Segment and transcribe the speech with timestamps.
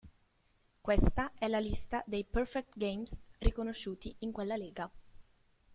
[0.81, 4.89] Questa è la lista dei perfect games riconosciuti in quella lega.